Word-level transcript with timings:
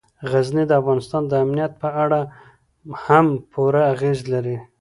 غزني 0.31 0.63
د 0.67 0.71
افغانستان 0.81 1.23
د 1.27 1.33
امنیت 1.43 1.73
په 1.81 1.89
اړه 2.03 2.19
هم 3.05 3.25
پوره 3.51 3.81
اغېز 3.93 4.19
لري. 4.33 4.57